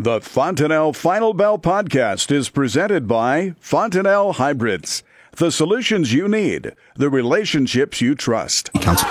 The 0.00 0.20
Fontanelle 0.20 0.92
Final 0.92 1.34
Bell 1.34 1.58
podcast 1.58 2.30
is 2.30 2.50
presented 2.50 3.08
by 3.08 3.56
Fontanelle 3.58 4.34
Hybrids. 4.34 5.02
The 5.32 5.50
solutions 5.50 6.12
you 6.12 6.28
need, 6.28 6.76
the 6.94 7.10
relationships 7.10 8.00
you 8.00 8.14
trust. 8.14 8.72
Council. 8.74 9.08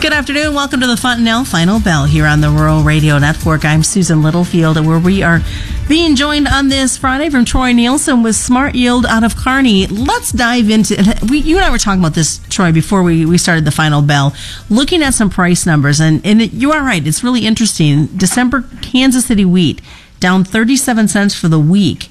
Good 0.00 0.12
afternoon. 0.12 0.52
Welcome 0.52 0.80
to 0.80 0.88
the 0.88 0.96
Fontanelle 0.96 1.44
Final 1.44 1.78
Bell 1.78 2.06
here 2.06 2.26
on 2.26 2.40
the 2.40 2.50
Rural 2.50 2.82
Radio 2.82 3.18
Network. 3.18 3.64
I'm 3.64 3.84
Susan 3.84 4.24
Littlefield, 4.24 4.84
where 4.84 4.98
we 4.98 5.22
are 5.22 5.42
being 5.90 6.14
joined 6.14 6.46
on 6.46 6.68
this 6.68 6.96
Friday 6.96 7.28
from 7.30 7.44
Troy 7.44 7.72
Nielson 7.72 8.22
with 8.22 8.36
Smart 8.36 8.76
Yield 8.76 9.04
out 9.06 9.24
of 9.24 9.34
Kearney. 9.34 9.88
Let's 9.88 10.30
dive 10.30 10.70
into 10.70 10.94
we, 11.28 11.38
you 11.38 11.56
and 11.56 11.64
I 11.64 11.70
were 11.72 11.78
talking 11.78 12.00
about 12.00 12.14
this, 12.14 12.38
Troy, 12.48 12.70
before 12.70 13.02
we, 13.02 13.26
we 13.26 13.36
started 13.36 13.64
the 13.64 13.72
Final 13.72 14.00
Bell, 14.00 14.32
looking 14.68 15.02
at 15.02 15.14
some 15.14 15.30
price 15.30 15.66
numbers. 15.66 15.98
And, 15.98 16.24
and 16.24 16.42
it, 16.42 16.52
you 16.52 16.70
are 16.70 16.84
right. 16.84 17.04
It's 17.04 17.24
really 17.24 17.44
interesting. 17.44 18.06
December 18.06 18.62
Kansas 18.82 19.26
City 19.26 19.44
wheat 19.44 19.80
down 20.20 20.44
37 20.44 21.08
cents 21.08 21.34
for 21.34 21.48
the 21.48 21.58
week. 21.58 22.08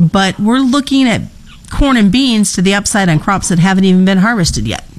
But 0.00 0.40
we're 0.40 0.60
looking 0.60 1.06
at 1.06 1.20
corn 1.70 1.98
and 1.98 2.10
beans 2.10 2.54
to 2.54 2.62
the 2.62 2.72
upside 2.72 3.10
on 3.10 3.18
crops 3.18 3.50
that 3.50 3.58
haven't 3.58 3.84
even 3.84 4.06
been 4.06 4.18
harvested 4.18 4.66
yet. 4.66 4.89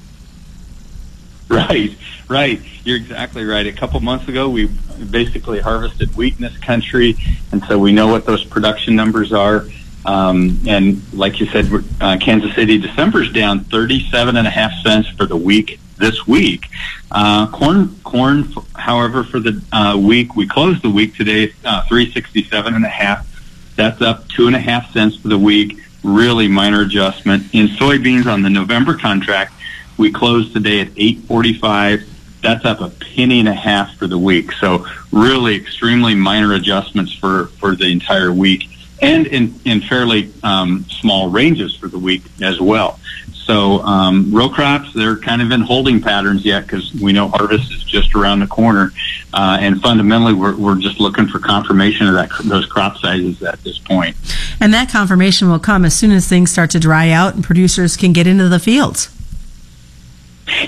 Right, 1.61 1.93
right. 2.29 2.61
You're 2.85 2.95
exactly 2.95 3.43
right. 3.43 3.67
A 3.67 3.73
couple 3.73 3.99
months 3.99 4.29
ago, 4.29 4.49
we 4.49 4.67
basically 4.67 5.59
harvested 5.59 6.15
wheat 6.15 6.35
in 6.37 6.43
this 6.43 6.57
country, 6.57 7.17
and 7.51 7.61
so 7.65 7.77
we 7.77 7.91
know 7.91 8.07
what 8.07 8.25
those 8.25 8.45
production 8.45 8.95
numbers 8.95 9.33
are. 9.33 9.65
Um, 10.05 10.61
and 10.65 11.01
like 11.13 11.41
you 11.41 11.47
said, 11.47 11.69
uh, 11.99 12.17
Kansas 12.21 12.55
City 12.55 12.77
December's 12.77 13.33
down 13.33 13.65
37 13.65 14.37
and 14.37 14.47
a 14.47 14.49
half 14.49 14.71
cents 14.81 15.09
for 15.09 15.25
the 15.25 15.35
week 15.35 15.81
this 15.97 16.25
week. 16.25 16.67
Uh, 17.11 17.47
corn, 17.47 17.99
corn, 18.05 18.49
however, 18.77 19.25
for 19.25 19.41
the 19.41 19.61
uh, 19.73 19.97
week 20.01 20.33
we 20.33 20.47
closed 20.47 20.81
the 20.83 20.89
week 20.89 21.15
today, 21.15 21.53
uh, 21.65 21.83
367 21.89 22.73
and 22.73 22.85
a 22.85 22.87
half. 22.87 23.27
That's 23.75 24.01
up 24.01 24.29
two 24.29 24.47
and 24.47 24.55
a 24.55 24.59
half 24.59 24.93
cents 24.93 25.17
for 25.17 25.27
the 25.27 25.37
week. 25.37 25.79
Really 26.01 26.47
minor 26.47 26.81
adjustment 26.81 27.53
in 27.53 27.67
soybeans 27.67 28.25
on 28.25 28.41
the 28.41 28.49
November 28.49 28.97
contract 28.97 29.53
we 30.01 30.11
closed 30.11 30.51
today 30.51 30.81
at 30.81 30.89
8:45. 30.97 32.03
That's 32.41 32.65
up 32.65 32.81
a 32.81 32.89
penny 32.89 33.39
and 33.39 33.47
a 33.47 33.53
half 33.53 33.95
for 33.97 34.07
the 34.07 34.17
week. 34.17 34.51
So 34.53 34.87
really 35.11 35.55
extremely 35.55 36.15
minor 36.15 36.53
adjustments 36.53 37.13
for 37.13 37.45
for 37.59 37.75
the 37.75 37.91
entire 37.91 38.33
week, 38.33 38.67
and 39.01 39.27
in 39.27 39.53
in 39.63 39.81
fairly 39.81 40.33
um, 40.43 40.85
small 40.89 41.29
ranges 41.29 41.75
for 41.75 41.87
the 41.87 41.99
week 41.99 42.23
as 42.41 42.59
well. 42.59 42.99
So 43.45 43.79
um, 43.81 44.31
row 44.31 44.49
crops, 44.49 44.93
they're 44.93 45.17
kind 45.17 45.41
of 45.41 45.51
in 45.51 45.61
holding 45.61 46.01
patterns 46.01 46.45
yet 46.45 46.63
because 46.63 46.93
we 46.93 47.11
know 47.11 47.27
harvest 47.27 47.71
is 47.71 47.83
just 47.83 48.15
around 48.15 48.39
the 48.39 48.47
corner, 48.47 48.91
uh, 49.33 49.57
and 49.59 49.81
fundamentally 49.81 50.33
we're, 50.33 50.55
we're 50.55 50.79
just 50.79 50.99
looking 50.99 51.27
for 51.27 51.37
confirmation 51.39 52.07
of 52.07 52.13
that 52.15 52.29
those 52.45 52.65
crop 52.65 52.97
sizes 52.97 53.43
at 53.43 53.63
this 53.63 53.77
point. 53.77 54.15
And 54.59 54.73
that 54.73 54.89
confirmation 54.89 55.49
will 55.49 55.59
come 55.59 55.85
as 55.85 55.93
soon 55.93 56.11
as 56.11 56.27
things 56.27 56.49
start 56.49 56.71
to 56.71 56.79
dry 56.79 57.09
out 57.11 57.35
and 57.35 57.43
producers 57.43 57.97
can 57.97 58.13
get 58.13 58.25
into 58.25 58.49
the 58.49 58.59
fields. 58.59 59.09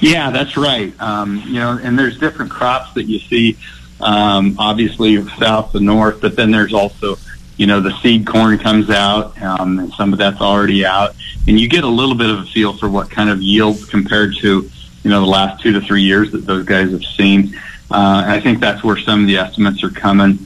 Yeah, 0.01 0.31
that's 0.31 0.57
right. 0.57 0.93
Um, 1.01 1.41
you 1.45 1.55
know, 1.55 1.79
and 1.81 1.97
there's 1.97 2.17
different 2.17 2.51
crops 2.51 2.93
that 2.93 3.03
you 3.03 3.19
see, 3.19 3.57
um, 4.01 4.55
obviously 4.59 5.25
south 5.37 5.75
and 5.75 5.85
north, 5.85 6.21
but 6.21 6.35
then 6.35 6.51
there's 6.51 6.73
also, 6.73 7.17
you 7.57 7.67
know, 7.67 7.79
the 7.79 7.95
seed 7.99 8.25
corn 8.25 8.57
comes 8.57 8.89
out, 8.89 9.39
um, 9.41 9.79
and 9.79 9.93
some 9.93 10.13
of 10.13 10.19
that's 10.19 10.41
already 10.41 10.85
out, 10.85 11.15
and 11.47 11.59
you 11.59 11.67
get 11.67 11.83
a 11.83 11.87
little 11.87 12.15
bit 12.15 12.29
of 12.29 12.39
a 12.39 12.45
feel 12.45 12.73
for 12.73 12.89
what 12.89 13.09
kind 13.09 13.29
of 13.29 13.41
yields 13.41 13.85
compared 13.85 14.35
to, 14.37 14.69
you 15.03 15.09
know, 15.09 15.21
the 15.21 15.27
last 15.27 15.61
two 15.61 15.71
to 15.73 15.81
three 15.81 16.03
years 16.03 16.31
that 16.31 16.45
those 16.45 16.65
guys 16.65 16.91
have 16.91 17.03
seen. 17.03 17.55
Uh, 17.91 18.23
I 18.25 18.39
think 18.39 18.59
that's 18.59 18.83
where 18.83 18.97
some 18.97 19.21
of 19.21 19.27
the 19.27 19.37
estimates 19.37 19.83
are 19.83 19.89
coming. 19.89 20.39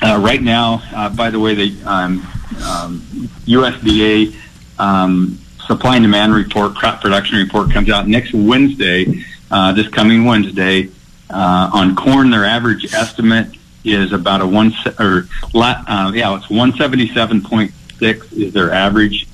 Uh, 0.00 0.18
right 0.22 0.40
now, 0.40 0.82
uh, 0.94 1.08
by 1.08 1.28
the 1.28 1.40
way, 1.40 1.54
the 1.54 1.84
um, 1.84 2.20
um, 2.64 3.00
USDA 3.46 4.34
um, 4.78 5.38
supply 5.68 5.96
and 5.96 6.02
demand 6.02 6.34
report, 6.34 6.74
crop 6.74 7.00
production 7.00 7.38
report 7.38 7.70
comes 7.70 7.88
out 7.90 8.08
next 8.08 8.32
Wednesday, 8.32 9.24
uh, 9.52 9.72
this 9.72 9.86
coming 9.86 10.24
Wednesday. 10.24 10.88
Uh, 11.30 11.70
on 11.72 11.94
corn, 11.94 12.30
their 12.30 12.46
average 12.46 12.92
estimate 12.92 13.54
is 13.84 14.12
about 14.12 14.40
a 14.40 14.46
one 14.46 14.72
or 14.98 15.28
uh, 15.54 16.10
yeah, 16.14 16.34
it's 16.36 16.50
one 16.50 16.72
seventy 16.74 17.12
seven 17.12 17.42
point 17.42 17.70
six 17.98 18.32
is 18.32 18.52
their 18.52 18.72
average 18.72 19.28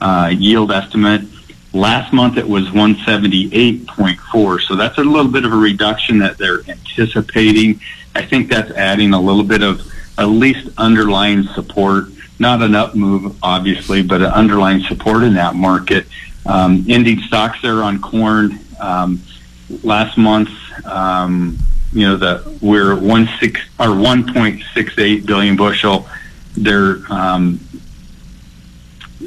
uh, 0.00 0.30
yield 0.32 0.70
estimate. 0.70 1.22
Last 1.72 2.12
month 2.12 2.36
it 2.36 2.46
was 2.46 2.70
one 2.70 2.96
seventy 3.06 3.48
eight 3.54 3.86
point 3.86 4.20
four, 4.30 4.60
so 4.60 4.76
that's 4.76 4.98
a 4.98 5.02
little 5.02 5.32
bit 5.32 5.46
of 5.46 5.52
a 5.52 5.56
reduction 5.56 6.18
that 6.18 6.36
they're 6.36 6.60
anticipating. 6.68 7.80
I 8.14 8.26
think 8.26 8.50
that's 8.50 8.70
adding 8.72 9.14
a 9.14 9.20
little 9.20 9.42
bit 9.44 9.62
of 9.62 9.80
at 10.18 10.26
least 10.26 10.68
underlying 10.76 11.44
support 11.44 12.08
not 12.38 12.62
an 12.62 12.74
up 12.74 12.94
move, 12.94 13.36
obviously, 13.42 14.02
but 14.02 14.20
an 14.22 14.28
underlying 14.28 14.82
support 14.82 15.22
in 15.22 15.34
that 15.34 15.54
market. 15.54 16.06
Um, 16.46 16.84
ending 16.88 17.20
stocks 17.20 17.60
there 17.62 17.82
on 17.82 18.00
corn 18.00 18.58
um, 18.80 19.20
last 19.82 20.16
month. 20.16 20.50
Um, 20.84 21.58
you 21.92 22.06
know, 22.06 22.16
the 22.16 22.58
we're 22.60 22.94
one 22.94 23.28
six 23.40 23.60
or 23.78 23.94
one 23.96 24.32
point 24.32 24.62
six 24.74 24.96
eight 24.98 25.26
billion 25.26 25.56
bushel. 25.56 26.08
They're 26.56 27.00
um, 27.10 27.60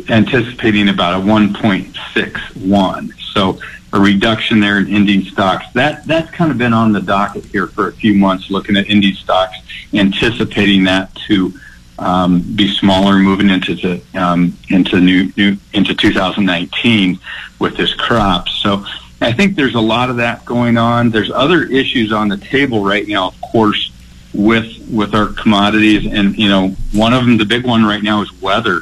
anticipating 0.10 0.90
about 0.90 1.22
a 1.22 1.26
one 1.26 1.54
point 1.54 1.96
six 2.14 2.40
one. 2.56 3.14
So 3.34 3.60
a 3.94 4.00
reduction 4.00 4.60
there 4.60 4.78
in 4.78 4.88
ending 4.94 5.24
stocks. 5.24 5.66
That 5.74 6.06
that's 6.06 6.32
kind 6.32 6.52
of 6.52 6.58
been 6.58 6.74
on 6.74 6.92
the 6.92 7.02
docket 7.02 7.46
here 7.46 7.68
for 7.68 7.90
a 7.90 7.94
few 7.94 8.14
months, 8.14 8.50
looking 8.50 8.78
at 8.78 8.90
ending 8.90 9.16
stocks, 9.16 9.58
anticipating 9.94 10.84
that 10.86 11.14
to 11.28 11.54
um, 12.01 12.41
be 12.56 12.67
smaller 12.67 13.17
moving 13.17 13.50
into 13.50 13.75
the 13.75 14.01
um, 14.19 14.57
into 14.69 15.00
new, 15.00 15.31
new 15.38 15.56
into 15.73 15.94
2019 15.94 17.19
with 17.59 17.78
this 17.78 17.94
crop. 17.94 18.50
So 18.50 18.84
I 19.22 19.31
think 19.31 19.56
there's 19.56 19.75
a 19.75 19.81
lot 19.81 20.09
of 20.09 20.17
that 20.17 20.44
going 20.44 20.78
on. 20.78 21.12
There's 21.12 21.29
other 21.29 21.63
issues 21.63 22.12
on 22.12 22.28
the 22.28 22.38
table 22.38 22.84
right 22.84 23.07
now, 23.07 23.28
of 23.28 23.41
course, 23.41 23.91
with 24.34 24.88
with 24.91 25.13
our 25.13 25.28
commodities, 25.28 26.12
and 26.12 26.35
you 26.38 26.50
know, 26.50 26.69
one 26.91 27.13
of 27.13 27.23
them, 27.23 27.38
the 27.38 27.45
big 27.45 27.66
one 27.66 27.85
right 27.85 28.01
now, 28.01 28.23
is 28.23 28.41
weather. 28.41 28.81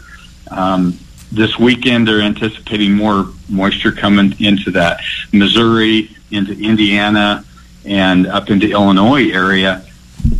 Um, 0.50 0.98
this 1.32 1.60
weekend, 1.60 2.08
they're 2.08 2.22
anticipating 2.22 2.94
more 2.94 3.28
moisture 3.50 3.92
coming 3.92 4.34
into 4.40 4.72
that 4.72 5.02
Missouri, 5.34 6.10
into 6.32 6.54
Indiana, 6.54 7.44
and 7.84 8.28
up 8.28 8.50
into 8.50 8.72
Illinois 8.72 9.30
area 9.30 9.86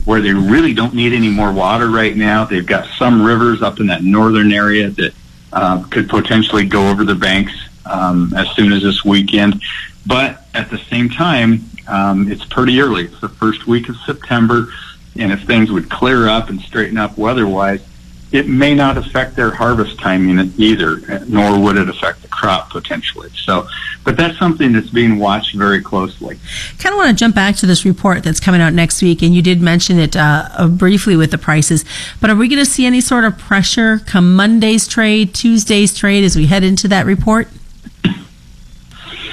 where 0.06 0.22
they 0.22 0.34
really 0.34 0.74
don't 0.74 0.94
need 0.94 1.14
any 1.14 1.30
more 1.30 1.52
water 1.52 1.90
right 1.90 2.16
now. 2.16 2.46
They've 2.46 2.66
got 2.66 2.88
some 2.98 3.22
rivers 3.22 3.62
up 3.62 3.80
in 3.80 3.88
that 3.88 4.04
northern 4.04 4.52
area 4.52 4.90
that 4.90 5.14
uh, 5.54 5.84
could 5.90 6.10
potentially 6.10 6.66
go 6.66 6.90
over 6.90 7.04
the 7.04 7.16
banks 7.16 7.54
um, 7.86 8.34
as 8.36 8.50
soon 8.52 8.72
as 8.72 8.84
this 8.84 9.04
weekend. 9.04 9.62
But 10.06 10.44
at 10.54 10.70
the 10.70 10.78
same 10.78 11.10
time, 11.10 11.66
um, 11.88 12.32
it's 12.32 12.46
pretty 12.46 12.80
early. 12.80 13.06
It's 13.06 13.20
the 13.20 13.30
first 13.30 13.68
week 13.68 13.90
of 13.90 13.98
September, 14.06 14.72
and 15.16 15.32
if 15.32 15.44
things 15.44 15.72
would 15.72 15.90
clear 15.90 16.28
up 16.28 16.50
and 16.50 16.62
straighten 16.62 16.98
up 16.98 17.18
weather-wise, 17.18 17.82
it 18.32 18.48
may 18.48 18.76
not 18.76 18.98
affect 18.98 19.36
their 19.36 19.52
harvest 19.52 19.98
timing 20.00 20.54
either, 20.58 21.00
nor 21.26 21.60
would 21.60 21.78
it 21.78 21.90
affect 21.90 22.22
the 22.22 22.28
crop 22.28 22.70
potentially. 22.70 23.30
So, 23.34 23.68
but 24.04 24.18
that's 24.18 24.38
something 24.38 24.72
that's 24.72 24.90
being 24.90 25.18
watched 25.18 25.56
very 25.56 25.82
closely. 25.82 26.40
Kind 26.78 26.94
of 26.94 26.98
want 26.98 27.10
to 27.10 27.16
jump 27.16 27.36
back 27.36 27.56
to 27.58 27.66
this 27.66 27.86
report 27.86 28.24
that's 28.24 28.40
coming 28.40 28.62
out 28.62 28.74
next 28.74 29.02
week, 29.02 29.22
and 29.22 29.34
you 29.34 29.42
did 29.42 29.62
mention 29.62 30.00
it 30.00 30.16
uh, 30.16 30.50
uh 30.54 30.68
briefly 30.68 31.16
with 31.16 31.32
the 31.32 31.38
prices. 31.38 31.84
But 32.22 32.30
are 32.30 32.36
we 32.36 32.48
going 32.48 32.64
to 32.64 32.70
see 32.70 32.86
any 32.86 33.02
sort 33.02 33.24
of 33.24 33.38
pressure 33.38 34.00
come 34.00 34.36
Monday's 34.36 34.88
trade, 34.88 35.34
Tuesday's 35.34 35.96
trade 35.96 36.24
as 36.24 36.36
we 36.36 36.46
head 36.46 36.64
into 36.64 36.88
that 36.88 37.06
report? 37.06 37.48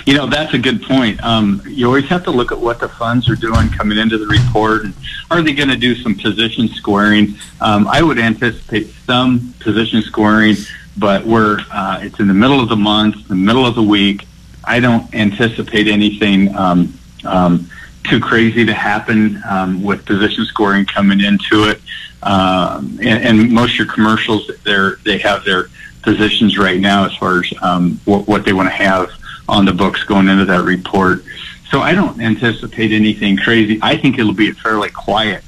You 0.06 0.14
know, 0.14 0.28
that's 0.28 0.54
a 0.54 0.58
good 0.58 0.82
point. 0.82 1.20
Um, 1.24 1.60
you 1.66 1.84
always 1.84 2.04
have 2.04 2.22
to 2.24 2.30
look 2.30 2.52
at 2.52 2.58
what 2.58 2.78
the 2.78 2.88
funds 2.88 3.28
are 3.28 3.34
doing 3.34 3.68
coming 3.70 3.98
into 3.98 4.16
the 4.16 4.26
report. 4.26 4.84
And 4.84 4.94
are 5.32 5.42
they 5.42 5.52
going 5.52 5.68
to 5.68 5.76
do 5.76 5.96
some 5.96 6.14
position 6.14 6.68
squaring? 6.68 7.34
Um, 7.60 7.88
I 7.88 8.02
would 8.02 8.20
anticipate 8.20 8.86
some 9.04 9.52
position 9.58 10.02
squaring, 10.02 10.54
but 10.96 11.26
we're 11.26 11.58
uh, 11.72 11.98
it's 12.02 12.20
in 12.20 12.28
the 12.28 12.34
middle 12.34 12.60
of 12.60 12.68
the 12.68 12.76
month, 12.76 13.26
the 13.26 13.34
middle 13.34 13.66
of 13.66 13.74
the 13.74 13.82
week. 13.82 14.28
I 14.62 14.78
don't 14.78 15.12
anticipate 15.12 15.88
anything 15.88 16.54
um, 16.54 16.96
um, 17.24 17.68
too 18.04 18.20
crazy 18.20 18.64
to 18.64 18.74
happen 18.74 19.42
um, 19.48 19.82
with 19.82 20.06
position 20.06 20.44
squaring 20.44 20.86
coming 20.86 21.20
into 21.20 21.64
it. 21.64 21.80
Um, 22.22 23.00
and, 23.02 23.40
and 23.40 23.50
most 23.50 23.72
of 23.72 23.78
your 23.78 23.92
commercials, 23.92 24.48
they're 24.62 24.96
they 25.04 25.18
have 25.18 25.44
their 25.44 25.68
positions 26.02 26.56
right 26.56 26.78
now 26.78 27.04
as 27.04 27.16
far 27.16 27.40
as 27.40 27.52
um, 27.60 28.00
what, 28.04 28.28
what 28.28 28.44
they 28.44 28.52
want 28.52 28.68
to 28.68 28.74
have 28.74 29.10
on 29.48 29.64
the 29.64 29.72
books 29.72 30.04
going 30.04 30.28
into 30.28 30.44
that 30.44 30.64
report. 30.64 31.24
So 31.70 31.80
I 31.80 31.92
don't 31.92 32.20
anticipate 32.20 32.92
anything 32.92 33.36
crazy. 33.36 33.78
I 33.82 33.96
think 33.96 34.18
it'll 34.18 34.32
be 34.32 34.50
a 34.50 34.54
fairly 34.54 34.90
quiet 34.90 35.42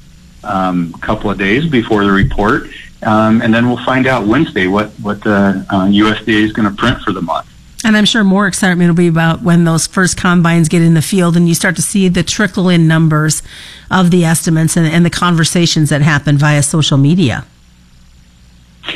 um, 0.44 0.92
couple 0.94 1.30
of 1.30 1.38
days 1.38 1.66
before 1.66 2.04
the 2.04 2.12
report, 2.12 2.64
um, 3.02 3.42
and 3.42 3.52
then 3.52 3.68
we'll 3.68 3.84
find 3.84 4.06
out 4.06 4.26
Wednesday 4.26 4.66
what 4.66 4.90
what 5.00 5.22
the 5.22 5.66
uh, 5.70 5.86
USDA 5.86 6.42
is 6.42 6.52
going 6.52 6.68
to 6.68 6.74
print 6.74 7.00
for 7.02 7.12
the 7.12 7.22
month. 7.22 7.48
And 7.84 7.96
I'm 7.96 8.04
sure 8.04 8.24
more 8.24 8.48
excitement 8.48 8.88
will 8.88 8.96
be 8.96 9.06
about 9.06 9.42
when 9.42 9.64
those 9.64 9.86
first 9.86 10.16
combines 10.16 10.68
get 10.68 10.82
in 10.82 10.94
the 10.94 11.02
field 11.02 11.36
and 11.36 11.48
you 11.48 11.54
start 11.54 11.76
to 11.76 11.82
see 11.82 12.08
the 12.08 12.24
trickle 12.24 12.68
in 12.68 12.88
numbers 12.88 13.42
of 13.88 14.10
the 14.10 14.24
estimates 14.24 14.76
and, 14.76 14.86
and 14.86 15.06
the 15.06 15.10
conversations 15.10 15.88
that 15.90 16.02
happen 16.02 16.36
via 16.36 16.62
social 16.62 16.98
media. 16.98 17.44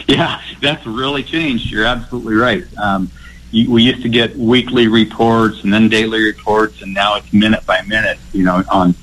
Yeah, 0.08 0.42
that's 0.60 0.84
really 0.84 1.22
changed. 1.22 1.70
You're 1.70 1.84
absolutely 1.84 2.34
right. 2.34 2.64
Um, 2.76 3.10
we 3.52 3.82
used 3.82 4.02
to 4.02 4.08
get 4.08 4.36
weekly 4.36 4.88
reports 4.88 5.62
and 5.62 5.72
then 5.72 5.88
daily 5.88 6.22
reports, 6.22 6.82
and 6.82 6.92
now 6.94 7.16
it's 7.16 7.32
minute 7.32 7.64
by 7.66 7.82
minute. 7.82 8.18
You 8.32 8.44
know, 8.44 8.64
on 8.70 8.94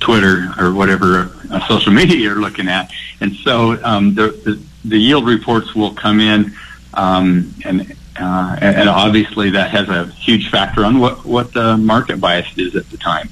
Twitter 0.00 0.48
or 0.58 0.72
whatever 0.72 1.30
uh, 1.50 1.66
social 1.68 1.92
media 2.00 2.16
you're 2.16 2.40
looking 2.40 2.68
at, 2.68 2.90
and 3.20 3.34
so 3.36 3.82
um, 3.84 4.14
the, 4.14 4.28
the 4.44 4.62
the 4.84 4.98
yield 4.98 5.26
reports 5.26 5.74
will 5.74 5.92
come 5.92 6.20
in, 6.20 6.52
um, 6.94 7.54
and 7.64 7.94
uh, 8.18 8.56
and 8.60 8.88
obviously 8.88 9.50
that 9.50 9.70
has 9.70 9.88
a 9.88 10.06
huge 10.06 10.50
factor 10.50 10.84
on 10.84 10.98
what 10.98 11.24
what 11.24 11.52
the 11.52 11.76
market 11.76 12.20
bias 12.20 12.46
is 12.56 12.74
at 12.76 12.88
the 12.90 12.96
time. 12.96 13.28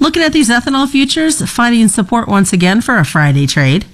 Looking 0.00 0.22
at 0.22 0.32
these 0.32 0.50
ethanol 0.50 0.88
futures, 0.88 1.48
finding 1.48 1.88
support 1.88 2.28
once 2.28 2.52
again 2.52 2.80
for 2.80 2.98
a 2.98 3.04
Friday 3.04 3.46
trade. 3.46 3.86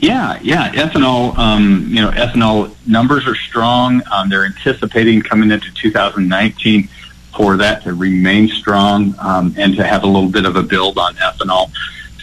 Yeah, 0.00 0.38
yeah, 0.42 0.70
ethanol. 0.72 1.36
Um, 1.36 1.86
you 1.88 2.00
know, 2.00 2.10
ethanol 2.10 2.74
numbers 2.86 3.26
are 3.26 3.34
strong. 3.34 4.02
Um, 4.12 4.28
they're 4.28 4.46
anticipating 4.46 5.22
coming 5.22 5.50
into 5.50 5.72
2019 5.74 6.88
for 7.36 7.56
that 7.56 7.82
to 7.84 7.94
remain 7.94 8.48
strong 8.48 9.14
um, 9.18 9.54
and 9.58 9.76
to 9.76 9.84
have 9.84 10.04
a 10.04 10.06
little 10.06 10.28
bit 10.28 10.44
of 10.44 10.56
a 10.56 10.62
build 10.62 10.98
on 10.98 11.14
ethanol. 11.16 11.70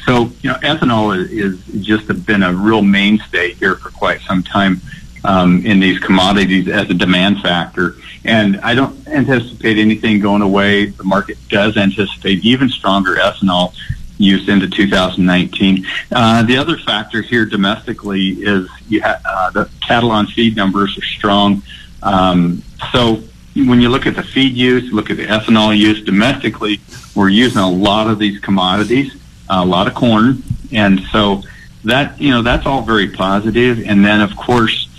So, 0.06 0.31
you 0.42 0.51
know, 0.51 0.56
ethanol 0.57 1.18
is, 1.18 1.31
is 1.31 1.86
just 1.86 2.10
a, 2.10 2.13
been 2.13 2.44
a 2.44 2.54
real 2.54 2.81
mainstay 2.81 3.54
here 3.54 3.75
for 3.75 3.89
quite 3.89 4.22
some 4.22 4.44
time 4.44 4.80
um, 5.24 5.66
in 5.66 5.80
these 5.80 6.00
commodities 6.00 6.68
as 6.68 6.89
a 6.89 6.94
demand 6.94 7.42
factor. 7.42 7.95
And 8.24 8.57
I 8.62 8.75
don't 8.75 9.07
anticipate 9.07 9.77
anything 9.77 10.19
going 10.19 10.42
away. 10.42 10.88
The 10.88 11.04
market 11.04 11.38
does 11.50 11.75
anticipate 11.77 12.44
even 12.45 12.69
stronger 12.69 13.16
ethanol 13.16 13.75
use 14.18 14.48
into 14.50 14.70
2019. 14.70 15.86
Uh, 16.12 16.44
the 16.44 16.58
other 16.58 16.78
factor 16.78 17.22
here 17.22 17.46
domestically 17.46 18.30
is 18.30 18.70
ha- 19.02 19.20
uh, 19.26 19.50
the 19.52 19.70
cattle 19.82 20.12
on 20.12 20.28
feed 20.28 20.56
numbers 20.56 20.98
are 20.98 21.06
strong. 21.06 21.62
Um, 22.04 22.64
so 22.92 23.22
when 23.56 23.82
you 23.82 23.90
look 23.90 24.06
at 24.06 24.16
the 24.16 24.24
feed 24.24 24.54
use, 24.54 24.92
look 24.92 25.10
at 25.10 25.18
the 25.18 25.26
ethanol 25.26 25.78
use 25.78 26.04
domestically, 26.04 26.80
we're 27.16 27.30
using 27.30 27.60
a 27.62 27.70
lot 27.70 28.10
of 28.10 28.20
these 28.20 28.40
commodities, 28.40 29.16
a 29.50 29.66
lot 29.66 29.88
of 29.88 29.94
corn, 29.94 30.44
and 30.72 31.00
so 31.12 31.42
that 31.86 32.20
you 32.20 32.32
know 32.32 32.42
that's 32.42 32.66
all 32.66 32.82
very 32.82 33.10
positive. 33.10 33.80
And 33.86 34.04
then 34.04 34.22
of 34.22 34.36
course, 34.36 34.90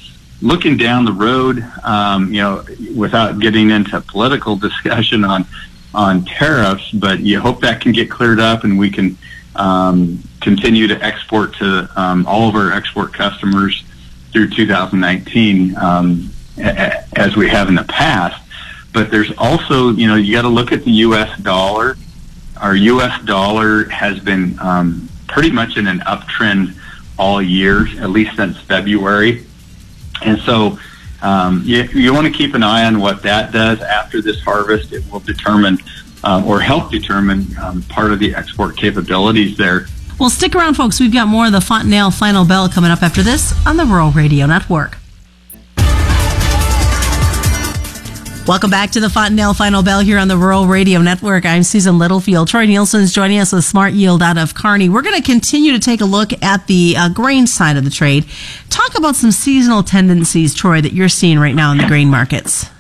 looking 0.41 0.77
down 0.77 1.05
the 1.05 1.13
road, 1.13 1.65
um, 1.85 2.33
you 2.33 2.41
know, 2.41 2.65
without 2.95 3.39
getting 3.41 3.71
into 3.71 4.01
political 4.01 4.57
discussion 4.69 5.25
on 5.25 5.47
on 5.97 6.25
tariffs, 6.25 6.91
but 6.93 7.21
you 7.21 7.41
hope 7.41 7.61
that 7.63 7.81
can 7.81 7.91
get 7.91 8.11
cleared 8.11 8.39
up 8.39 8.65
and 8.65 8.79
we 8.79 8.91
can 8.91 9.17
um, 9.57 10.23
continue 10.41 10.87
to 10.87 11.03
export 11.03 11.55
to 11.57 11.89
um, 11.97 12.27
all 12.27 12.49
of 12.49 12.55
our 12.55 12.71
export 12.71 13.15
customers 13.15 13.83
through 14.31 14.51
2019 14.51 15.77
um, 15.79 16.31
as 16.59 17.35
we 17.35 17.49
have 17.49 17.69
in 17.69 17.75
the 17.75 17.85
past. 17.85 18.43
But 18.93 19.11
there's 19.11 19.33
also, 19.39 19.91
you 19.91 20.07
know, 20.07 20.17
you 20.17 20.35
got 20.35 20.43
to 20.43 20.49
look 20.49 20.71
at 20.71 20.85
the 20.85 20.91
U.S. 20.91 21.39
dollar. 21.41 21.97
Our 22.61 22.77
U.S. 22.77 23.23
dollar 23.25 23.89
has 23.89 24.21
been 24.21 24.59
um, 24.61 25.09
pretty 25.29 25.51
much 25.51 25.79
in 25.79 25.87
an 25.87 26.01
uptrend 26.01 26.77
all 27.19 27.41
year, 27.41 27.87
at 28.01 28.11
least 28.11 28.37
since 28.37 28.59
February. 28.59 29.47
And 30.23 30.39
so 30.41 30.79
um, 31.23 31.63
you, 31.65 31.83
you 31.85 32.13
want 32.13 32.27
to 32.27 32.33
keep 32.33 32.55
an 32.55 32.63
eye 32.63 32.85
on 32.85 33.01
what 33.01 33.23
that 33.23 33.53
does 33.53 33.81
after 33.81 34.21
this 34.21 34.41
harvest. 34.41 34.93
It 34.93 35.03
will 35.11 35.21
determine 35.21 35.79
uh, 36.25 36.43
or 36.47 36.61
help 36.61 36.91
determine 36.91 37.47
um, 37.63 37.83
part 37.83 38.13
of 38.13 38.19
the 38.19 38.35
export 38.35 38.77
capabilities 38.77 39.57
there. 39.57 39.87
Well, 40.19 40.31
stick 40.31 40.55
around, 40.55 40.75
folks. 40.75 40.99
We've 40.99 41.13
got 41.13 41.29
more 41.29 41.47
of 41.47 41.53
the 41.53 41.61
Fontanelle 41.61 42.11
Final 42.11 42.45
Bell 42.45 42.69
coming 42.69 42.91
up 42.91 43.03
after 43.03 43.23
this 43.23 43.55
on 43.67 43.77
the 43.77 43.85
Rural 43.85 44.11
Radio 44.11 44.47
Network. 44.47 44.99
Welcome 48.47 48.71
back 48.71 48.93
to 48.93 49.01
the 49.01 49.11
Fontanelle 49.11 49.55
Final 49.55 49.83
Bell 49.83 49.99
here 49.99 50.19
on 50.19 50.29
the 50.29 50.37
Rural 50.37 50.69
Radio 50.69 51.03
Network. 51.03 51.45
I'm 51.45 51.65
Susan 51.65 51.99
Littlefield. 51.99 52.47
Troy 52.47 52.65
Nielson 52.65 53.01
is 53.01 53.13
joining 53.13 53.41
us 53.41 53.53
with 53.53 53.65
Smart 53.65 53.93
Yield 53.93 54.23
out 54.23 54.39
of 54.39 54.55
Kearney. 54.55 54.89
We're 54.89 55.03
going 55.03 55.21
to 55.21 55.23
continue 55.23 55.73
to 55.73 55.81
take 55.81 56.01
a 56.01 56.05
look 56.05 56.31
at 56.45 56.69
the 56.69 56.95
uh, 56.97 57.09
grain 57.09 57.49
side 57.49 57.77
of 57.77 57.83
the 57.83 57.91
trade. 57.91 58.25
Talk 58.71 58.97
about 58.97 59.17
some 59.17 59.33
seasonal 59.33 59.83
tendencies, 59.83 60.55
Troy, 60.55 60.81
that 60.81 60.93
you're 60.93 61.09
seeing 61.09 61.41
right 61.41 61.57
now 61.57 61.73
in 61.73 61.79
the 61.79 61.89
grain 61.89 62.09
markets. 62.09 62.71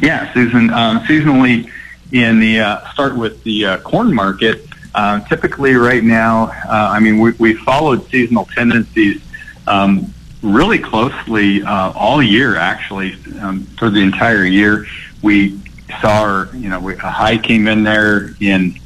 Yeah, 0.00 0.32
Susan. 0.32 0.70
Um, 0.70 1.00
seasonally, 1.00 1.68
in 2.12 2.38
the 2.38 2.60
uh, 2.60 2.92
start 2.92 3.16
with 3.16 3.42
the 3.42 3.66
uh, 3.66 3.78
corn 3.78 4.14
market. 4.14 4.64
Uh, 4.94 5.18
typically, 5.24 5.74
right 5.74 6.04
now, 6.04 6.52
uh, 6.68 6.90
I 6.92 7.00
mean, 7.00 7.18
we, 7.18 7.32
we 7.32 7.54
followed 7.54 8.08
seasonal 8.10 8.44
tendencies 8.54 9.20
um, 9.66 10.14
really 10.44 10.78
closely 10.78 11.62
uh, 11.62 11.92
all 11.92 12.22
year, 12.22 12.56
actually, 12.56 13.16
um, 13.40 13.62
for 13.78 13.90
the 13.90 14.00
entire 14.00 14.44
year. 14.44 14.86
We 15.22 15.58
saw, 16.00 16.20
our, 16.20 16.50
you 16.54 16.68
know, 16.68 16.78
we, 16.78 16.94
a 16.94 16.98
high 16.98 17.38
came 17.38 17.66
in 17.66 17.82
there 17.82 18.34
in 18.40 18.78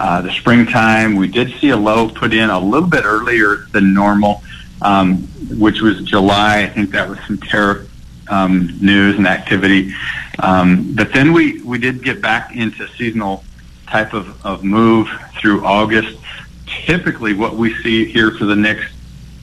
uh, 0.00 0.22
the 0.22 0.32
springtime. 0.32 1.14
We 1.16 1.28
did 1.28 1.52
see 1.60 1.68
a 1.68 1.76
low 1.76 2.08
put 2.08 2.32
in 2.32 2.50
a 2.50 2.58
little 2.58 2.88
bit 2.88 3.04
earlier 3.04 3.66
than 3.72 3.92
normal, 3.92 4.42
um, 4.80 5.18
which 5.58 5.80
was 5.82 6.02
July. 6.02 6.62
I 6.62 6.68
think 6.68 6.90
that 6.92 7.08
was 7.08 7.18
some 7.26 7.38
tariff 7.38 7.88
um, 8.28 8.78
news 8.80 9.16
and 9.16 9.26
activity. 9.26 9.92
Um, 10.38 10.94
but 10.94 11.12
then 11.12 11.32
we, 11.32 11.60
we 11.62 11.78
did 11.78 12.02
get 12.02 12.22
back 12.22 12.56
into 12.56 12.88
seasonal 12.96 13.44
type 13.86 14.14
of, 14.14 14.44
of 14.46 14.64
move 14.64 15.08
through 15.38 15.64
August. 15.64 16.18
Typically, 16.86 17.34
what 17.34 17.56
we 17.56 17.74
see 17.82 18.06
here 18.06 18.30
for 18.30 18.46
the 18.46 18.56
next 18.56 18.92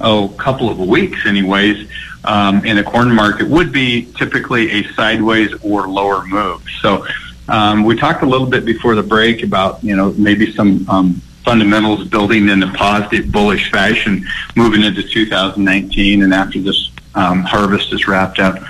oh 0.01 0.29
couple 0.37 0.69
of 0.69 0.79
weeks, 0.79 1.25
anyways, 1.25 1.89
um, 2.23 2.65
in 2.65 2.77
the 2.77 2.83
corn 2.83 3.13
market 3.13 3.47
would 3.47 3.71
be 3.71 4.11
typically 4.17 4.71
a 4.71 4.93
sideways 4.93 5.53
or 5.63 5.87
lower 5.87 6.25
move. 6.25 6.63
So 6.81 7.05
um, 7.47 7.83
we 7.83 7.95
talked 7.95 8.23
a 8.23 8.25
little 8.25 8.47
bit 8.47 8.65
before 8.65 8.95
the 8.95 9.03
break 9.03 9.43
about 9.43 9.83
you 9.83 9.95
know 9.95 10.13
maybe 10.13 10.53
some 10.53 10.87
um, 10.89 11.21
fundamentals 11.43 12.07
building 12.07 12.49
in 12.49 12.61
a 12.61 12.71
positive 12.73 13.31
bullish 13.31 13.71
fashion 13.71 14.25
moving 14.55 14.83
into 14.83 15.01
2019 15.01 16.23
and 16.23 16.33
after 16.33 16.59
this 16.59 16.91
um, 17.15 17.41
harvest 17.43 17.91
is 17.91 18.07
wrapped 18.07 18.39
up. 18.39 18.61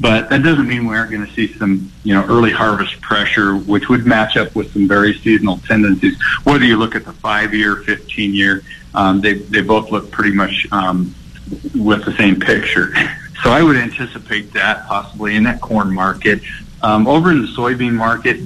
But 0.00 0.30
that 0.30 0.42
doesn't 0.42 0.66
mean 0.66 0.86
we 0.86 0.96
aren't 0.96 1.10
going 1.10 1.24
to 1.26 1.32
see 1.32 1.52
some, 1.58 1.92
you 2.02 2.14
know, 2.14 2.24
early 2.24 2.50
harvest 2.50 3.00
pressure, 3.00 3.56
which 3.56 3.88
would 3.88 4.04
match 4.04 4.36
up 4.36 4.54
with 4.54 4.72
some 4.72 4.88
very 4.88 5.14
seasonal 5.18 5.58
tendencies. 5.58 6.16
Whether 6.44 6.64
you 6.64 6.76
look 6.76 6.96
at 6.96 7.04
the 7.04 7.12
five-year, 7.12 7.76
15-year, 7.76 8.64
um, 8.94 9.20
they 9.20 9.34
they 9.34 9.62
both 9.62 9.90
look 9.90 10.10
pretty 10.10 10.34
much 10.34 10.66
um, 10.72 11.14
with 11.74 12.04
the 12.04 12.12
same 12.16 12.40
picture. 12.40 12.92
So 13.42 13.50
I 13.50 13.62
would 13.62 13.76
anticipate 13.76 14.52
that 14.52 14.86
possibly 14.86 15.34
in 15.34 15.42
that 15.44 15.60
corn 15.60 15.92
market. 15.92 16.40
Um, 16.82 17.06
over 17.06 17.30
in 17.30 17.42
the 17.42 17.48
soybean 17.48 17.92
market, 17.92 18.40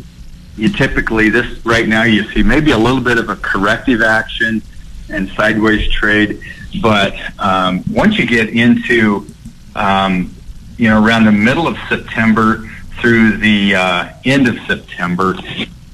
you 0.56 0.70
typically 0.70 1.28
this 1.28 1.64
right 1.66 1.86
now 1.86 2.04
you 2.04 2.24
see 2.32 2.42
maybe 2.42 2.70
a 2.70 2.78
little 2.78 3.00
bit 3.00 3.18
of 3.18 3.28
a 3.28 3.36
corrective 3.36 4.02
action 4.02 4.62
and 5.10 5.28
sideways 5.30 5.88
trade, 5.90 6.40
but 6.80 7.14
um, 7.38 7.84
once 7.90 8.18
you 8.18 8.26
get 8.26 8.48
into 8.48 9.26
um, 9.74 10.34
you 10.76 10.88
know, 10.88 11.04
around 11.04 11.24
the 11.24 11.32
middle 11.32 11.66
of 11.66 11.76
September 11.88 12.68
through 13.00 13.38
the 13.38 13.74
uh, 13.74 14.08
end 14.24 14.48
of 14.48 14.58
September, 14.66 15.34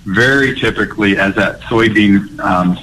very 0.05 0.59
typically 0.59 1.17
as 1.17 1.35
that 1.35 1.61
soybean 1.63 2.39
um, 2.41 2.79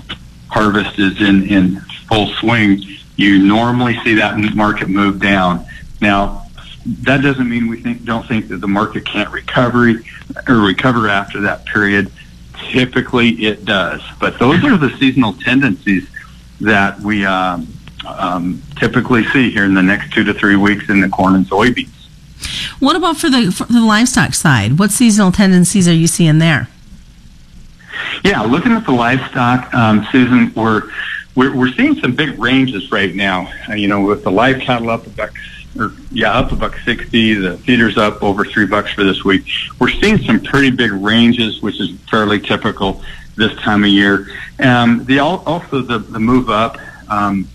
harvest 0.50 1.00
is 1.00 1.22
in, 1.22 1.48
in 1.48 1.80
full 2.08 2.28
swing, 2.36 2.82
you 3.16 3.40
normally 3.40 4.00
see 4.04 4.16
that 4.16 4.38
market 4.56 4.90
move 4.90 5.20
down. 5.20 5.66
Now, 6.02 6.46
that 6.86 7.22
doesn't 7.22 7.48
mean 7.48 7.68
we 7.68 7.82
think 7.82 8.06
don't 8.06 8.28
think 8.28 8.48
that 8.48 8.58
the 8.58 8.68
market 8.68 9.06
can't 9.06 9.30
recover 9.32 10.02
or 10.48 10.56
recover 10.56 11.10
after 11.10 11.42
that 11.42 11.66
period. 11.66 12.12
Typically, 12.72 13.30
it 13.46 13.66
does, 13.66 14.02
but 14.20 14.40
those 14.40 14.64
are 14.64 14.78
the 14.78 14.90
seasonal 14.98 15.34
tendencies 15.34 16.10
that 16.62 17.00
we 17.00 17.26
um, 17.26 17.68
um, 18.06 18.62
typically 18.78 19.24
see 19.26 19.52
here 19.52 19.66
in 19.66 19.74
the 19.74 19.84
next 19.84 20.14
two 20.14 20.24
to 20.24 20.34
three 20.34 20.56
weeks 20.56 20.90
in 20.90 21.02
the 21.02 21.10
corn 21.10 21.36
and 21.36 21.46
soybeans. 21.46 21.90
What 22.80 22.96
about 22.96 23.18
for 23.18 23.30
the 23.30 23.52
for 23.52 23.66
the 23.66 23.82
livestock 23.82 24.34
side? 24.34 24.80
What 24.80 24.92
seasonal 24.92 25.32
tendencies 25.32 25.88
are 25.88 25.94
you 25.94 26.08
seeing 26.08 26.40
there? 26.40 26.70
Yeah, 28.24 28.42
looking 28.42 28.72
at 28.72 28.86
the 28.86 28.92
livestock, 28.92 29.74
um, 29.74 30.08
Susan, 30.12 30.54
we're, 30.56 30.84
we're 31.36 31.56
we're 31.56 31.72
seeing 31.74 31.96
some 32.00 32.16
big 32.16 32.40
ranges 32.40 32.92
right 32.92 33.14
now. 33.14 33.52
Uh, 33.70 33.74
you 33.74 33.88
know, 33.88 34.02
with 34.02 34.24
the 34.24 34.32
live 34.32 34.62
cattle 34.62 34.90
up 34.90 35.06
a 35.06 35.10
buck, 35.10 35.34
or 35.78 35.92
yeah, 36.12 36.32
up 36.32 36.52
a 36.52 36.56
buck 36.56 36.78
sixty, 36.86 37.34
the 37.34 37.58
feeders 37.60 37.98
up 37.98 38.24
over 38.24 38.46
three 38.46 38.66
bucks 38.66 38.92
for 38.94 39.04
this 39.04 39.24
week. 39.26 39.46
We're 39.80 39.90
seeing 39.90 40.18
some 40.20 40.40
pretty 40.40 40.72
big 40.72 40.92
ranges, 40.94 41.62
which 41.62 41.80
is 41.80 41.92
fairly 42.10 42.40
typical 42.40 43.02
this 43.36 43.54
time 43.58 43.84
of 43.84 43.90
year. 43.90 44.28
Um, 44.60 45.04
the 45.06 45.20
also 45.20 45.82
the 45.82 46.00
the 46.00 46.20
move 46.20 46.50
up. 46.50 46.78
Um, 47.10 47.48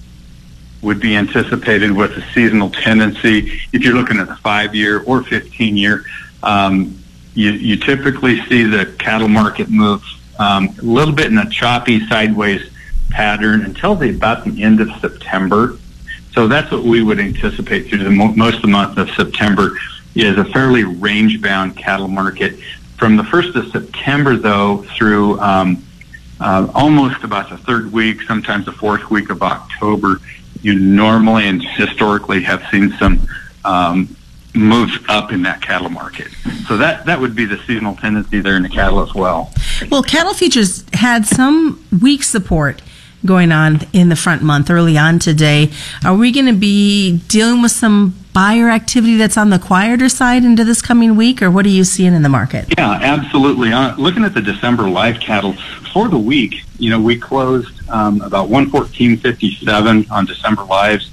would 0.85 1.01
be 1.01 1.17
anticipated 1.17 1.91
with 1.91 2.13
a 2.13 2.23
seasonal 2.33 2.71
tendency. 2.71 3.61
If 3.73 3.83
you're 3.83 3.95
looking 3.95 4.19
at 4.19 4.29
the 4.29 4.37
five 4.37 4.75
year 4.75 5.03
or 5.03 5.23
15 5.23 5.77
year, 5.77 6.05
um, 6.43 6.99
you, 7.35 7.51
you 7.51 7.77
typically 7.77 8.45
see 8.47 8.65
the 8.65 8.95
cattle 8.99 9.29
market 9.29 9.69
move 9.71 10.03
um, 10.39 10.69
a 10.79 10.83
little 10.83 11.15
bit 11.15 11.27
in 11.27 11.39
a 11.39 11.49
choppy 11.49 12.07
sideways 12.07 12.71
pattern 13.11 13.63
until 13.63 13.95
the, 13.95 14.11
about 14.11 14.45
the 14.45 14.63
end 14.63 14.81
of 14.81 14.91
September. 15.01 15.79
So 16.33 16.49
that's 16.49 16.71
what 16.71 16.83
we 16.83 17.03
would 17.03 17.21
anticipate 17.21 17.89
through 17.89 18.05
the 18.05 18.11
mo- 18.11 18.35
most 18.35 18.57
of 18.57 18.63
the 18.63 18.69
month 18.69 18.99
of 18.99 19.09
September 19.11 19.77
is 20.15 20.37
a 20.39 20.45
fairly 20.45 20.85
range 20.85 21.41
bound 21.41 21.77
cattle 21.77 22.09
market. 22.09 22.59
From 22.99 23.17
the 23.17 23.23
1st 23.25 23.55
of 23.57 23.73
September, 23.73 24.37
though, 24.37 24.85
through 24.97 25.41
um, 25.41 25.85
uh, 26.41 26.69
almost 26.75 27.23
about 27.25 27.51
the 27.51 27.57
third 27.59 27.93
week, 27.93 28.23
sometimes 28.23 28.67
the 28.67 28.73
fourth 28.73 29.11
week 29.11 29.31
of 29.31 29.43
October, 29.43 30.21
you 30.65 30.75
normally 30.75 31.47
and 31.47 31.63
historically 31.63 32.43
have 32.43 32.67
seen 32.71 32.91
some 32.93 33.29
um, 33.67 34.17
moves 34.55 34.97
up 35.09 35.31
in 35.31 35.43
that 35.43 35.61
cattle 35.61 35.91
market. 35.91 36.29
So 36.67 36.79
that 36.79 37.05
that 37.05 37.21
would 37.21 37.37
be 37.37 37.45
the 37.45 37.59
seasonal 37.67 37.97
tendency 37.97 38.41
there 38.41 38.57
in 38.57 38.63
the 38.63 38.69
cattle 38.71 39.01
as 39.01 39.15
well. 39.15 39.53
Well, 39.91 40.03
cattle 40.03 40.33
futures 40.33 40.85
had 40.95 41.27
some 41.27 41.85
weak 42.01 42.23
support 42.23 42.81
going 43.27 43.53
on 43.53 43.81
in 43.93 44.09
the 44.09 44.17
front 44.17 44.43
month 44.43 44.71
early 44.71 44.97
on 44.97 45.19
today. 45.19 45.71
Are 46.05 46.15
we 46.15 46.33
going 46.33 46.47
to 46.47 46.53
be 46.53 47.19
dealing 47.29 47.61
with 47.61 47.73
some 47.73 48.15
buyer 48.35 48.69
activity 48.69 49.17
that's 49.17 49.39
on 49.39 49.49
the 49.49 49.59
quieter 49.59 50.09
side 50.09 50.45
into 50.45 50.65
this 50.65 50.83
coming 50.83 51.17
week, 51.17 51.41
or 51.41 51.51
what 51.51 51.65
are 51.65 51.71
you 51.71 51.85
seeing 51.85 52.13
in 52.13 52.23
the 52.23 52.29
market? 52.29 52.67
Yeah, 52.77 52.99
absolutely. 53.01 53.73
Uh, 53.73 53.97
looking 53.97 54.25
at 54.25 54.35
the 54.35 54.43
December 54.43 54.91
live 54.91 55.21
cattle 55.21 55.55
for 55.93 56.09
the 56.09 56.19
week, 56.19 56.65
you 56.79 56.91
know, 56.91 57.01
we 57.01 57.19
closed 57.19 57.89
um, 57.89 58.21
about 58.21 58.51
114.57 58.51 60.11
on 60.11 60.27
December 60.27 60.65
lives. 60.65 61.11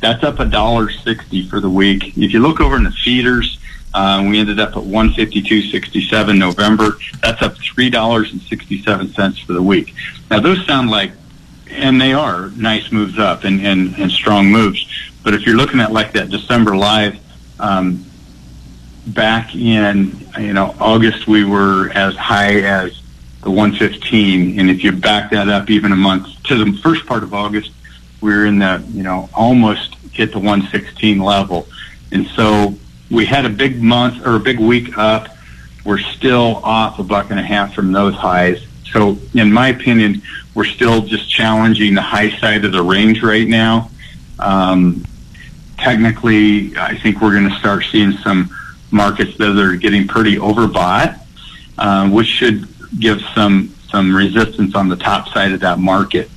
That's 0.00 0.22
up 0.24 0.40
a 0.40 0.44
dollar 0.44 0.90
sixty 0.90 1.48
for 1.48 1.60
the 1.60 1.70
week. 1.70 2.18
If 2.18 2.34
you 2.34 2.40
look 2.40 2.60
over 2.60 2.76
in 2.76 2.82
the 2.84 2.90
feeders, 2.90 3.58
uh, 3.94 4.22
we 4.28 4.38
ended 4.38 4.60
up 4.60 4.70
at 4.70 4.82
152.67 4.82 6.36
November. 6.36 6.98
That's 7.22 7.40
up 7.40 7.56
three 7.56 7.88
dollars 7.88 8.32
and 8.32 8.42
sixty-seven 8.42 9.14
cents 9.14 9.38
for 9.38 9.54
the 9.54 9.62
week. 9.62 9.94
Now 10.30 10.40
those 10.40 10.66
sound 10.66 10.90
like, 10.90 11.12
and 11.70 11.98
they 11.98 12.12
are 12.12 12.50
nice 12.50 12.92
moves 12.92 13.18
up 13.18 13.44
and, 13.44 13.64
and, 13.64 13.94
and 13.96 14.10
strong 14.10 14.50
moves. 14.50 14.84
But 15.24 15.34
if 15.34 15.46
you're 15.46 15.56
looking 15.56 15.80
at 15.80 15.90
like 15.90 16.12
that 16.12 16.28
December 16.28 16.76
live, 16.76 17.18
um, 17.58 18.04
back 19.08 19.54
in 19.54 20.16
you 20.38 20.52
know 20.52 20.74
August, 20.78 21.26
we 21.26 21.44
were 21.44 21.90
as 21.94 22.14
high 22.14 22.60
as 22.60 23.00
the 23.42 23.50
115, 23.50 24.60
and 24.60 24.70
if 24.70 24.84
you 24.84 24.92
back 24.92 25.30
that 25.30 25.48
up 25.48 25.70
even 25.70 25.92
a 25.92 25.96
month 25.96 26.28
to 26.44 26.62
the 26.62 26.72
first 26.78 27.06
part 27.06 27.22
of 27.22 27.34
August, 27.34 27.72
we 28.20 28.30
were 28.30 28.46
in 28.46 28.58
the 28.58 28.84
you 28.92 29.02
know 29.02 29.28
almost 29.34 29.96
hit 30.12 30.30
the 30.30 30.38
116 30.38 31.18
level, 31.18 31.66
and 32.12 32.26
so 32.28 32.74
we 33.10 33.24
had 33.24 33.46
a 33.46 33.50
big 33.50 33.82
month 33.82 34.26
or 34.26 34.36
a 34.36 34.40
big 34.40 34.60
week 34.60 34.96
up. 34.98 35.28
We're 35.84 35.98
still 35.98 36.60
off 36.62 36.98
a 36.98 37.02
buck 37.02 37.30
and 37.30 37.40
a 37.40 37.42
half 37.42 37.74
from 37.74 37.92
those 37.92 38.14
highs. 38.14 38.66
So, 38.90 39.18
in 39.34 39.52
my 39.52 39.68
opinion, 39.68 40.22
we're 40.54 40.64
still 40.64 41.02
just 41.02 41.28
challenging 41.28 41.94
the 41.94 42.02
high 42.02 42.30
side 42.38 42.64
of 42.64 42.72
the 42.72 42.82
range 42.82 43.22
right 43.22 43.46
now. 43.46 43.90
Um, 44.38 45.04
technically, 45.84 46.76
I 46.78 46.98
think 46.98 47.20
we're 47.20 47.32
going 47.32 47.48
to 47.48 47.58
start 47.58 47.84
seeing 47.92 48.12
some 48.12 48.50
markets 48.90 49.36
that 49.36 49.56
are 49.58 49.76
getting 49.76 50.08
pretty 50.08 50.36
overbought, 50.36 51.20
uh, 51.78 52.08
which 52.08 52.26
should 52.26 52.66
give 52.98 53.20
some 53.34 53.70
some 53.90 54.14
resistance 54.14 54.74
on 54.74 54.88
the 54.88 54.96
top 54.96 55.28
side 55.28 55.52
of 55.52 55.60
that 55.60 55.78
market. 55.78 56.28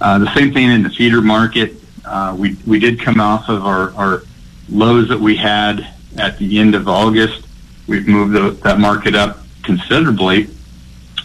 Uh, 0.00 0.18
the 0.18 0.34
same 0.34 0.52
thing 0.52 0.70
in 0.70 0.82
the 0.82 0.90
feeder 0.90 1.22
market. 1.22 1.74
Uh, 2.04 2.36
we 2.38 2.56
we 2.66 2.78
did 2.78 3.00
come 3.00 3.20
off 3.20 3.48
of 3.48 3.64
our, 3.64 3.94
our 3.94 4.22
lows 4.68 5.08
that 5.08 5.20
we 5.20 5.36
had 5.36 5.86
at 6.18 6.36
the 6.38 6.58
end 6.58 6.74
of 6.74 6.88
August. 6.88 7.46
We've 7.86 8.08
moved 8.08 8.34
the, 8.34 8.50
that 8.64 8.80
market 8.80 9.14
up 9.14 9.38
considerably 9.62 10.48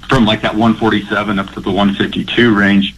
from 0.08 0.26
like 0.26 0.42
that 0.42 0.54
147 0.54 1.40
up 1.40 1.48
to 1.54 1.62
the 1.62 1.72
152 1.72 2.54
range, 2.54 2.96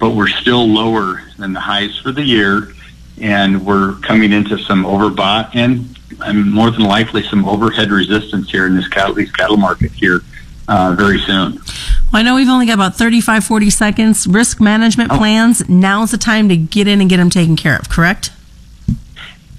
but 0.00 0.10
we're 0.10 0.28
still 0.28 0.66
lower 0.66 1.22
than 1.38 1.52
the 1.52 1.60
highs 1.60 1.96
for 1.98 2.12
the 2.12 2.22
year, 2.22 2.72
and 3.20 3.64
we're 3.64 3.94
coming 3.96 4.32
into 4.32 4.58
some 4.58 4.84
overbought 4.84 5.50
and, 5.54 5.98
and 6.20 6.50
more 6.52 6.70
than 6.70 6.82
likely 6.82 7.22
some 7.24 7.44
overhead 7.48 7.90
resistance 7.90 8.50
here 8.50 8.66
in 8.66 8.76
this 8.76 8.88
cattle, 8.88 9.14
these 9.14 9.32
cattle 9.32 9.56
market 9.56 9.92
here 9.92 10.20
uh, 10.68 10.94
very 10.96 11.18
soon. 11.20 11.54
Well, 12.12 12.20
I 12.20 12.22
know 12.22 12.34
we've 12.34 12.48
only 12.48 12.66
got 12.66 12.74
about 12.74 12.94
35, 12.96 13.44
40 13.44 13.70
seconds. 13.70 14.26
Risk 14.26 14.60
management 14.60 15.12
Oh. 15.12 15.18
plans. 15.18 15.68
Now's 15.68 16.10
the 16.10 16.18
time 16.18 16.48
to 16.48 16.56
get 16.56 16.86
in 16.88 17.00
and 17.00 17.08
get 17.10 17.16
them 17.18 17.30
taken 17.30 17.56
care 17.56 17.76
of, 17.76 17.88
correct? 17.88 18.30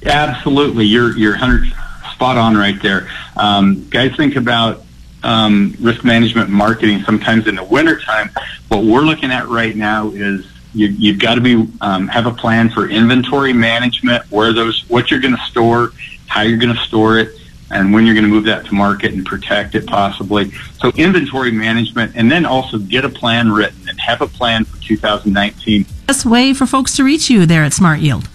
Absolutely, 0.05 0.85
you're 0.85 1.17
you're 1.17 1.35
hundred 1.35 1.71
spot 2.13 2.37
on 2.37 2.55
right 2.55 2.79
there. 2.81 3.09
Um, 3.35 3.87
guys, 3.89 4.15
think 4.15 4.35
about 4.35 4.83
um, 5.23 5.75
risk 5.81 6.03
management 6.05 6.49
marketing. 6.49 7.01
Sometimes 7.03 7.47
in 7.47 7.55
the 7.55 7.63
wintertime, 7.63 8.29
what 8.69 8.83
we're 8.85 9.01
looking 9.01 9.31
at 9.31 9.47
right 9.47 9.75
now 9.75 10.09
is 10.11 10.45
you, 10.77 10.87
you've 10.87 11.19
got 11.19 11.35
to 11.35 11.41
be 11.41 11.67
um, 11.81 12.07
have 12.07 12.25
a 12.25 12.31
plan 12.31 12.69
for 12.69 12.89
inventory 12.89 13.53
management, 13.53 14.29
where 14.31 14.53
those 14.53 14.85
what 14.87 15.09
you're 15.09 15.19
going 15.19 15.35
to 15.35 15.43
store, 15.43 15.91
how 16.27 16.41
you're 16.41 16.59
going 16.59 16.75
to 16.75 16.81
store 16.81 17.17
it, 17.17 17.29
and 17.71 17.93
when 17.93 18.05
you're 18.05 18.15
going 18.15 18.25
to 18.25 18.29
move 18.29 18.45
that 18.45 18.65
to 18.65 18.73
market 18.73 19.13
and 19.13 19.25
protect 19.25 19.75
it 19.75 19.87
possibly. 19.87 20.51
So 20.79 20.91
inventory 20.95 21.51
management, 21.51 22.13
and 22.15 22.31
then 22.31 22.45
also 22.45 22.77
get 22.77 23.05
a 23.05 23.09
plan 23.09 23.51
written 23.51 23.89
and 23.89 23.99
have 23.99 24.21
a 24.21 24.27
plan 24.27 24.65
for 24.65 24.77
2019. 24.81 25.85
Best 26.05 26.25
way 26.25 26.53
for 26.53 26.65
folks 26.65 26.95
to 26.97 27.03
reach 27.03 27.29
you 27.29 27.45
there 27.45 27.63
at 27.63 27.73
Smart 27.73 27.99
Yield. 27.99 28.29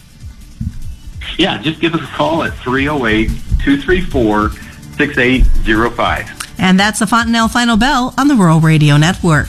Yeah, 1.38 1.60
just 1.62 1.80
give 1.80 1.94
us 1.94 2.02
a 2.02 2.12
call 2.12 2.42
at 2.42 2.54
308 2.58 3.28
234 3.64 4.50
6805. 4.96 6.42
And 6.58 6.78
that's 6.78 6.98
the 6.98 7.06
Fontanelle 7.06 7.48
Final 7.48 7.76
Bell 7.76 8.14
on 8.18 8.28
the 8.28 8.36
Rural 8.36 8.60
Radio 8.60 8.96
Network. 8.96 9.48